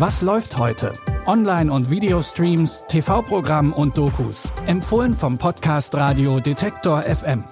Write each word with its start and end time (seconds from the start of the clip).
Was 0.00 0.22
läuft 0.22 0.56
heute? 0.56 0.94
Online- 1.26 1.70
und 1.70 1.90
Videostreams, 1.90 2.84
TV-Programm 2.88 3.74
und 3.74 3.98
Dokus. 3.98 4.48
Empfohlen 4.66 5.12
vom 5.12 5.36
Podcast 5.36 5.94
Radio 5.94 6.40
Detektor 6.40 7.02
FM. 7.02 7.44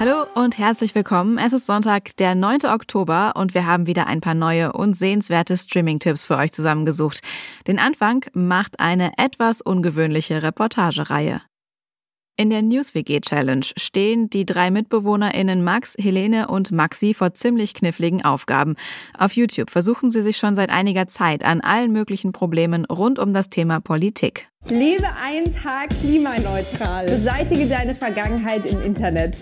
Hallo 0.00 0.24
und 0.34 0.58
herzlich 0.58 0.96
willkommen. 0.96 1.38
Es 1.38 1.52
ist 1.52 1.66
Sonntag, 1.66 2.16
der 2.16 2.34
9. 2.34 2.62
Oktober 2.64 3.34
und 3.36 3.54
wir 3.54 3.66
haben 3.66 3.86
wieder 3.86 4.08
ein 4.08 4.20
paar 4.20 4.34
neue 4.34 4.72
und 4.72 4.94
sehenswerte 4.94 5.56
Streaming-Tipps 5.56 6.24
für 6.24 6.38
euch 6.38 6.50
zusammengesucht. 6.50 7.20
Den 7.68 7.78
Anfang 7.78 8.24
macht 8.32 8.80
eine 8.80 9.12
etwas 9.16 9.60
ungewöhnliche 9.60 10.42
Reportagereihe. 10.42 11.40
In 12.40 12.48
der 12.48 12.62
News-WG 12.62 13.20
Challenge 13.20 13.66
stehen 13.76 14.30
die 14.30 14.46
drei 14.46 14.70
MitbewohnerInnen 14.70 15.62
Max, 15.62 15.94
Helene 16.00 16.48
und 16.48 16.72
Maxi 16.72 17.12
vor 17.12 17.34
ziemlich 17.34 17.74
kniffligen 17.74 18.24
Aufgaben. 18.24 18.76
Auf 19.18 19.32
YouTube 19.32 19.68
versuchen 19.68 20.10
sie 20.10 20.22
sich 20.22 20.38
schon 20.38 20.54
seit 20.54 20.70
einiger 20.70 21.06
Zeit 21.06 21.44
an 21.44 21.60
allen 21.60 21.92
möglichen 21.92 22.32
Problemen 22.32 22.86
rund 22.86 23.18
um 23.18 23.34
das 23.34 23.50
Thema 23.50 23.80
Politik. 23.80 24.48
Lebe 24.70 25.08
einen 25.22 25.52
Tag 25.52 25.90
klimaneutral. 26.00 27.04
Beseitige 27.04 27.66
deine 27.66 27.94
Vergangenheit 27.94 28.64
im 28.64 28.80
Internet. 28.80 29.36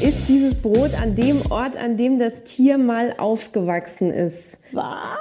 Ist 0.00 0.26
dieses 0.30 0.56
Brot 0.56 0.94
an 1.02 1.14
dem 1.14 1.42
Ort, 1.50 1.76
an 1.76 1.98
dem 1.98 2.16
das 2.16 2.44
Tier 2.44 2.78
mal 2.78 3.14
aufgewachsen 3.18 4.10
ist? 4.10 4.58
Was? 4.72 5.18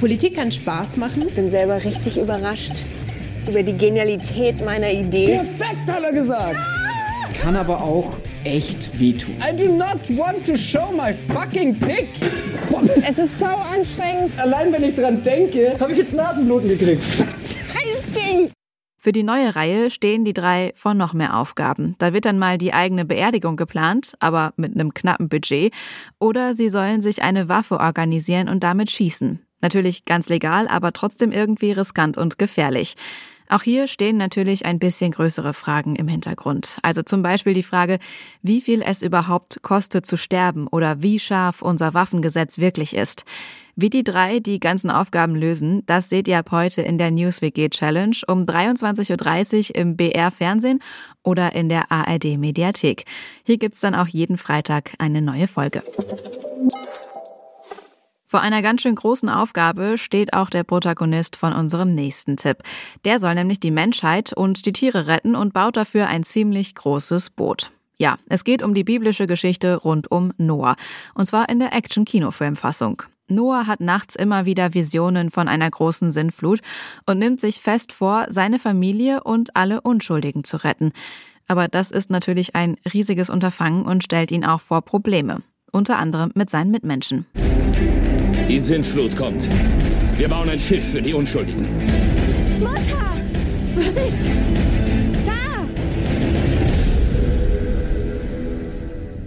Politik 0.00 0.34
kann 0.34 0.50
Spaß 0.50 0.96
machen. 0.96 1.28
Ich 1.28 1.34
bin 1.36 1.48
selber 1.48 1.84
richtig 1.84 2.18
überrascht 2.18 2.84
über 3.48 3.62
die 3.62 3.72
Genialität 3.72 4.64
meiner 4.64 4.90
Idee. 4.90 5.40
Perfekt, 5.58 5.90
hat 5.90 6.02
er 6.02 6.12
gesagt. 6.12 6.56
Kann 7.40 7.56
aber 7.56 7.82
auch 7.82 8.16
echt 8.44 8.98
wehtun. 8.98 9.34
I 9.40 9.56
do 9.56 9.72
not 9.72 9.98
want 10.16 10.44
to 10.46 10.56
show 10.56 10.92
my 10.92 11.12
fucking 11.12 11.78
dick. 11.78 12.08
Es 13.06 13.18
ist 13.18 13.38
so 13.38 13.46
anstrengend. 13.46 14.38
Allein 14.38 14.72
wenn 14.72 14.84
ich 14.84 14.96
dran 14.96 15.22
denke, 15.22 15.76
habe 15.80 15.92
ich 15.92 15.98
jetzt 15.98 16.12
Nasenbluten 16.14 16.68
gekriegt. 16.68 17.02
Scheiß 17.02 18.02
Ding. 18.14 18.50
Für 18.98 19.12
die 19.12 19.22
neue 19.22 19.56
Reihe 19.56 19.90
stehen 19.90 20.26
die 20.26 20.34
drei 20.34 20.72
vor 20.74 20.92
noch 20.92 21.14
mehr 21.14 21.38
Aufgaben. 21.38 21.94
Da 21.98 22.12
wird 22.12 22.26
dann 22.26 22.38
mal 22.38 22.58
die 22.58 22.74
eigene 22.74 23.06
Beerdigung 23.06 23.56
geplant, 23.56 24.14
aber 24.20 24.52
mit 24.56 24.74
einem 24.74 24.92
knappen 24.92 25.30
Budget. 25.30 25.72
Oder 26.18 26.54
sie 26.54 26.68
sollen 26.68 27.00
sich 27.00 27.22
eine 27.22 27.48
Waffe 27.48 27.80
organisieren 27.80 28.50
und 28.50 28.62
damit 28.62 28.90
schießen. 28.90 29.40
Natürlich 29.60 30.04
ganz 30.04 30.28
legal, 30.28 30.68
aber 30.68 30.92
trotzdem 30.92 31.32
irgendwie 31.32 31.72
riskant 31.72 32.16
und 32.16 32.38
gefährlich. 32.38 32.96
Auch 33.50 33.62
hier 33.62 33.88
stehen 33.88 34.16
natürlich 34.16 34.64
ein 34.64 34.78
bisschen 34.78 35.10
größere 35.10 35.54
Fragen 35.54 35.96
im 35.96 36.06
Hintergrund. 36.06 36.78
Also 36.82 37.02
zum 37.02 37.24
Beispiel 37.24 37.52
die 37.52 37.64
Frage, 37.64 37.98
wie 38.42 38.60
viel 38.60 38.80
es 38.80 39.02
überhaupt 39.02 39.60
kostet 39.62 40.06
zu 40.06 40.16
sterben 40.16 40.68
oder 40.68 41.02
wie 41.02 41.18
scharf 41.18 41.60
unser 41.60 41.92
Waffengesetz 41.92 42.58
wirklich 42.58 42.94
ist. 42.94 43.24
Wie 43.74 43.90
die 43.90 44.04
drei 44.04 44.38
die 44.38 44.60
ganzen 44.60 44.88
Aufgaben 44.88 45.34
lösen, 45.34 45.84
das 45.86 46.08
seht 46.08 46.28
ihr 46.28 46.38
ab 46.38 46.52
heute 46.52 46.82
in 46.82 46.96
der 46.96 47.10
NewsWG 47.10 47.70
Challenge 47.70 48.16
um 48.28 48.44
23.30 48.44 49.70
Uhr 49.70 49.76
im 49.76 49.96
BR 49.96 50.30
Fernsehen 50.30 50.78
oder 51.24 51.52
in 51.52 51.68
der 51.68 51.90
ARD 51.90 52.38
Mediathek. 52.38 53.04
Hier 53.42 53.58
gibt's 53.58 53.80
dann 53.80 53.96
auch 53.96 54.06
jeden 54.06 54.36
Freitag 54.36 54.92
eine 54.98 55.22
neue 55.22 55.48
Folge. 55.48 55.82
Vor 58.30 58.42
einer 58.42 58.62
ganz 58.62 58.82
schön 58.82 58.94
großen 58.94 59.28
Aufgabe 59.28 59.98
steht 59.98 60.34
auch 60.34 60.50
der 60.50 60.62
Protagonist 60.62 61.34
von 61.34 61.52
unserem 61.52 61.96
nächsten 61.96 62.36
Tipp. 62.36 62.58
Der 63.04 63.18
soll 63.18 63.34
nämlich 63.34 63.58
die 63.58 63.72
Menschheit 63.72 64.32
und 64.32 64.66
die 64.66 64.72
Tiere 64.72 65.08
retten 65.08 65.34
und 65.34 65.52
baut 65.52 65.76
dafür 65.76 66.06
ein 66.06 66.22
ziemlich 66.22 66.76
großes 66.76 67.30
Boot. 67.30 67.72
Ja, 67.98 68.18
es 68.28 68.44
geht 68.44 68.62
um 68.62 68.72
die 68.72 68.84
biblische 68.84 69.26
Geschichte 69.26 69.74
rund 69.74 70.12
um 70.12 70.32
Noah. 70.38 70.76
Und 71.14 71.26
zwar 71.26 71.48
in 71.48 71.58
der 71.58 71.72
Action-Kinofilmfassung. 71.72 73.02
Noah 73.26 73.66
hat 73.66 73.80
nachts 73.80 74.14
immer 74.14 74.46
wieder 74.46 74.74
Visionen 74.74 75.30
von 75.30 75.48
einer 75.48 75.68
großen 75.68 76.12
Sintflut 76.12 76.60
und 77.06 77.18
nimmt 77.18 77.40
sich 77.40 77.60
fest 77.60 77.92
vor, 77.92 78.26
seine 78.28 78.60
Familie 78.60 79.24
und 79.24 79.56
alle 79.56 79.80
Unschuldigen 79.80 80.44
zu 80.44 80.58
retten. 80.58 80.92
Aber 81.48 81.66
das 81.66 81.90
ist 81.90 82.10
natürlich 82.10 82.54
ein 82.54 82.76
riesiges 82.94 83.28
Unterfangen 83.28 83.84
und 83.84 84.04
stellt 84.04 84.30
ihn 84.30 84.44
auch 84.44 84.60
vor 84.60 84.82
Probleme. 84.82 85.42
Unter 85.72 85.98
anderem 85.98 86.30
mit 86.36 86.48
seinen 86.48 86.70
Mitmenschen. 86.70 87.26
Die 88.50 88.58
Sintflut 88.58 89.14
kommt. 89.14 89.46
Wir 90.18 90.28
bauen 90.28 90.48
ein 90.48 90.58
Schiff 90.58 90.84
für 90.90 91.00
die 91.00 91.14
Unschuldigen. 91.14 91.68
Mutter! 92.58 93.14
Was 93.76 93.94
ist? 93.94 94.28
Da! 95.24 95.68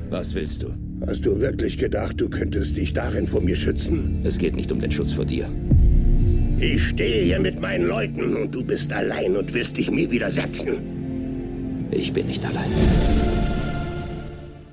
Was 0.10 0.36
willst 0.36 0.64
du? 0.64 0.74
Hast 1.08 1.26
du 1.26 1.40
wirklich 1.40 1.78
gedacht, 1.78 2.20
du 2.20 2.30
könntest 2.30 2.76
dich 2.76 2.92
darin 2.92 3.26
vor 3.26 3.40
mir 3.40 3.56
schützen? 3.56 4.20
Es 4.26 4.38
geht 4.38 4.58
nicht 4.58 4.74
um 4.74 4.82
den 4.82 4.92
Schutz 4.92 5.14
vor 5.14 5.24
dir. 5.24 5.48
Ich 6.60 6.90
stehe 6.90 7.24
hier 7.24 7.40
mit 7.40 7.62
meinen 7.62 7.88
Leuten 7.88 8.36
und 8.36 8.54
du 8.54 8.62
bist 8.62 8.92
allein 8.92 9.38
und 9.38 9.54
willst 9.54 9.78
dich 9.78 9.90
mir 9.90 10.12
widersetzen. 10.12 11.88
Ich 11.92 12.12
bin 12.12 12.28
nicht 12.28 12.46
allein. 12.46 12.72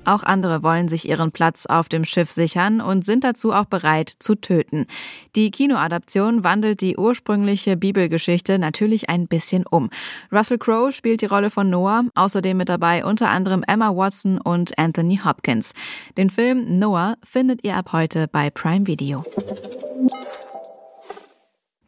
Auch 0.03 0.23
andere 0.23 0.63
wollen 0.63 0.87
sich 0.87 1.07
ihren 1.07 1.31
Platz 1.31 1.67
auf 1.67 1.87
dem 1.87 2.05
Schiff 2.05 2.31
sichern 2.31 2.81
und 2.81 3.05
sind 3.05 3.23
dazu 3.23 3.53
auch 3.53 3.65
bereit 3.65 4.13
zu 4.19 4.35
töten. 4.35 4.87
Die 5.35 5.51
Kinoadaption 5.51 6.43
wandelt 6.43 6.81
die 6.81 6.97
ursprüngliche 6.97 7.77
Bibelgeschichte 7.77 8.57
natürlich 8.57 9.09
ein 9.09 9.27
bisschen 9.27 9.65
um. 9.69 9.89
Russell 10.31 10.57
Crowe 10.57 10.91
spielt 10.91 11.21
die 11.21 11.27
Rolle 11.27 11.51
von 11.51 11.69
Noah, 11.69 12.05
außerdem 12.15 12.57
mit 12.57 12.69
dabei 12.69 13.05
unter 13.05 13.29
anderem 13.29 13.63
Emma 13.67 13.95
Watson 13.95 14.39
und 14.39 14.77
Anthony 14.79 15.19
Hopkins. 15.23 15.73
Den 16.17 16.29
Film 16.29 16.79
Noah 16.79 17.15
findet 17.23 17.63
ihr 17.63 17.75
ab 17.75 17.93
heute 17.93 18.27
bei 18.27 18.49
Prime 18.49 18.87
Video. 18.87 19.23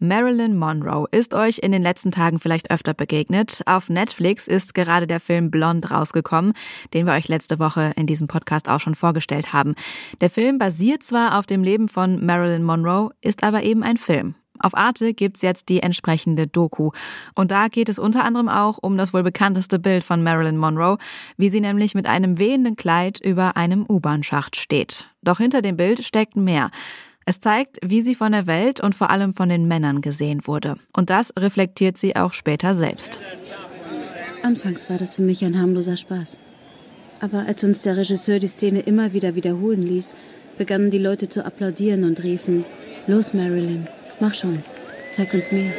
Marilyn 0.03 0.57
Monroe 0.57 1.07
ist 1.11 1.33
euch 1.33 1.59
in 1.59 1.71
den 1.71 1.81
letzten 1.81 2.11
Tagen 2.11 2.37
vielleicht 2.37 2.69
öfter 2.71 2.93
begegnet. 2.93 3.61
Auf 3.65 3.87
Netflix 3.87 4.49
ist 4.49 4.73
gerade 4.73 5.07
der 5.07 5.21
Film 5.21 5.49
Blond 5.49 5.91
rausgekommen, 5.91 6.51
den 6.93 7.05
wir 7.05 7.13
euch 7.13 7.29
letzte 7.29 7.57
Woche 7.57 7.93
in 7.95 8.05
diesem 8.05 8.27
Podcast 8.27 8.67
auch 8.67 8.81
schon 8.81 8.95
vorgestellt 8.95 9.53
haben. 9.53 9.75
Der 10.19 10.29
Film 10.29 10.57
basiert 10.57 11.03
zwar 11.03 11.39
auf 11.39 11.45
dem 11.45 11.63
Leben 11.63 11.87
von 11.87 12.25
Marilyn 12.25 12.63
Monroe, 12.63 13.11
ist 13.21 13.45
aber 13.45 13.63
eben 13.63 13.81
ein 13.81 13.95
Film. 13.95 14.35
Auf 14.59 14.75
Arte 14.75 15.13
gibt's 15.13 15.41
jetzt 15.41 15.69
die 15.69 15.81
entsprechende 15.81 16.47
Doku. 16.47 16.91
Und 17.33 17.51
da 17.51 17.69
geht 17.69 17.87
es 17.87 17.97
unter 17.97 18.25
anderem 18.25 18.49
auch 18.49 18.79
um 18.81 18.97
das 18.97 19.13
wohl 19.13 19.23
bekannteste 19.23 19.79
Bild 19.79 20.03
von 20.03 20.21
Marilyn 20.21 20.57
Monroe, 20.57 20.97
wie 21.37 21.49
sie 21.49 21.61
nämlich 21.61 21.95
mit 21.95 22.07
einem 22.07 22.39
wehenden 22.39 22.75
Kleid 22.75 23.21
über 23.21 23.55
einem 23.55 23.85
U-Bahn-Schacht 23.87 24.57
steht. 24.57 25.07
Doch 25.21 25.37
hinter 25.37 25.61
dem 25.61 25.77
Bild 25.77 26.03
steckt 26.03 26.35
mehr. 26.35 26.71
Es 27.25 27.39
zeigt, 27.39 27.79
wie 27.83 28.01
sie 28.01 28.15
von 28.15 28.33
der 28.33 28.47
Welt 28.47 28.81
und 28.81 28.95
vor 28.95 29.09
allem 29.09 29.33
von 29.33 29.49
den 29.49 29.67
Männern 29.67 30.01
gesehen 30.01 30.41
wurde. 30.45 30.75
Und 30.91 31.09
das 31.09 31.33
reflektiert 31.37 31.97
sie 31.97 32.15
auch 32.15 32.33
später 32.33 32.75
selbst. 32.75 33.19
Anfangs 34.43 34.89
war 34.89 34.97
das 34.97 35.15
für 35.15 35.21
mich 35.21 35.43
ein 35.45 35.57
harmloser 35.57 35.95
Spaß. 35.95 36.39
Aber 37.21 37.45
als 37.47 37.63
uns 37.63 37.83
der 37.83 37.95
Regisseur 37.95 38.39
die 38.39 38.47
Szene 38.47 38.81
immer 38.81 39.13
wieder 39.13 39.35
wiederholen 39.35 39.83
ließ, 39.83 40.15
begannen 40.57 40.91
die 40.91 40.97
Leute 40.97 41.29
zu 41.29 41.45
applaudieren 41.45 42.03
und 42.03 42.21
riefen, 42.23 42.65
Los 43.07 43.33
Marilyn, 43.33 43.87
mach 44.19 44.35
schon, 44.35 44.61
zeig 45.11 45.33
uns 45.33 45.51
mehr. 45.51 45.71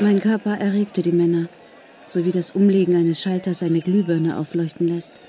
Mein 0.00 0.20
Körper 0.20 0.58
erregte 0.58 1.02
die 1.02 1.12
Männer, 1.12 1.48
so 2.04 2.24
wie 2.24 2.30
das 2.30 2.50
Umlegen 2.50 2.96
eines 2.96 3.20
Schalters 3.20 3.62
eine 3.62 3.80
Glühbirne 3.80 4.38
aufleuchten 4.38 4.88
lässt 4.88 5.20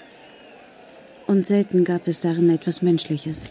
und 1.27 1.45
selten 1.45 1.83
gab 1.83 2.07
es 2.07 2.19
darin 2.21 2.49
etwas 2.49 2.81
Menschliches. 2.81 3.45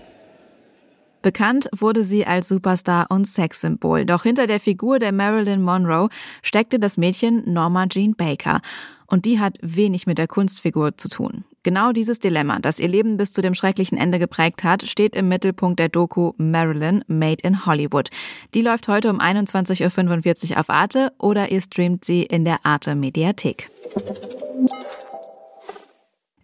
Bekannt 1.26 1.68
wurde 1.76 2.04
sie 2.04 2.24
als 2.24 2.46
Superstar 2.46 3.06
und 3.08 3.26
Sexsymbol, 3.26 4.04
doch 4.04 4.22
hinter 4.22 4.46
der 4.46 4.60
Figur 4.60 5.00
der 5.00 5.10
Marilyn 5.10 5.60
Monroe 5.60 6.08
steckte 6.42 6.78
das 6.78 6.98
Mädchen 6.98 7.42
Norma 7.52 7.86
Jean 7.88 8.14
Baker. 8.14 8.60
Und 9.08 9.24
die 9.24 9.40
hat 9.40 9.58
wenig 9.60 10.06
mit 10.06 10.18
der 10.18 10.28
Kunstfigur 10.28 10.96
zu 10.96 11.08
tun. 11.08 11.44
Genau 11.64 11.90
dieses 11.90 12.20
Dilemma, 12.20 12.60
das 12.60 12.78
ihr 12.78 12.86
Leben 12.86 13.16
bis 13.16 13.32
zu 13.32 13.42
dem 13.42 13.54
schrecklichen 13.54 13.98
Ende 13.98 14.20
geprägt 14.20 14.62
hat, 14.62 14.84
steht 14.84 15.16
im 15.16 15.28
Mittelpunkt 15.28 15.80
der 15.80 15.88
Doku 15.88 16.32
Marilyn 16.36 17.02
Made 17.08 17.42
in 17.42 17.66
Hollywood. 17.66 18.10
Die 18.54 18.62
läuft 18.62 18.86
heute 18.86 19.10
um 19.10 19.20
21.45 19.20 20.52
Uhr 20.52 20.60
auf 20.60 20.70
Arte 20.70 21.12
oder 21.18 21.50
ihr 21.50 21.60
streamt 21.60 22.04
sie 22.04 22.22
in 22.22 22.44
der 22.44 22.64
Arte 22.64 22.94
Mediathek. 22.94 23.68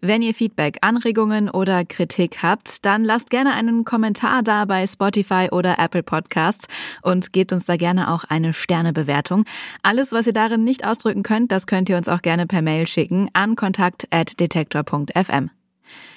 Wenn 0.04 0.20
ihr 0.20 0.34
Feedback, 0.34 0.78
Anregungen 0.81 1.49
oder 1.49 1.84
Kritik 1.84 2.43
habt, 2.43 2.84
dann 2.84 3.04
lasst 3.04 3.31
gerne 3.31 3.54
einen 3.54 3.84
Kommentar 3.84 4.43
da 4.43 4.64
bei 4.64 4.84
Spotify 4.84 5.46
oder 5.52 5.78
Apple 5.78 6.02
Podcasts 6.02 6.66
und 7.02 7.32
gebt 7.32 7.52
uns 7.52 7.66
da 7.66 7.76
gerne 7.76 8.10
auch 8.10 8.25
eine 8.25 8.52
Sternebewertung. 8.52 9.44
Alles, 9.84 10.10
was 10.10 10.26
ihr 10.26 10.32
darin 10.32 10.64
nicht 10.64 10.84
ausdrücken 10.84 11.22
könnt, 11.22 11.52
das 11.52 11.69
könnt 11.69 11.88
ihr 11.88 11.96
uns 11.96 12.08
auch 12.08 12.20
gerne 12.20 12.49
per 12.49 12.62
Mail 12.62 12.88
schicken 12.88 13.31
an 13.32 13.54
kontakt.detektor.fm. 13.54 15.50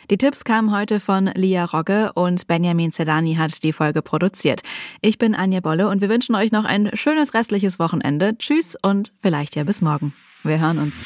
Die 0.09 0.17
Tipps 0.17 0.43
kamen 0.45 0.75
heute 0.75 0.99
von 0.99 1.27
Lia 1.35 1.65
Rogge 1.65 2.11
und 2.15 2.47
Benjamin 2.47 2.91
Zedani 2.91 3.35
hat 3.35 3.61
die 3.61 3.73
Folge 3.73 4.01
produziert. 4.01 4.61
Ich 5.01 5.19
bin 5.19 5.35
Anja 5.35 5.59
Bolle 5.59 5.89
und 5.89 6.01
wir 6.01 6.09
wünschen 6.09 6.33
euch 6.33 6.51
noch 6.51 6.65
ein 6.65 6.89
schönes 6.95 7.35
restliches 7.35 7.77
Wochenende. 7.77 8.35
Tschüss 8.35 8.75
und 8.81 9.13
vielleicht 9.21 9.55
ja 9.55 9.63
bis 9.63 9.83
morgen. 9.83 10.15
Wir 10.43 10.59
hören 10.59 10.79
uns. 10.79 11.05